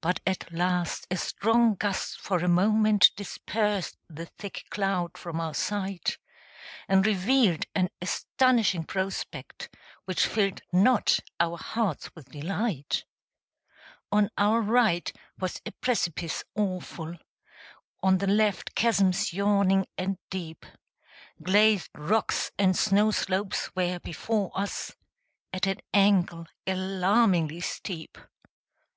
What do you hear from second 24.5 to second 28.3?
us, At an angle alarmingly steep.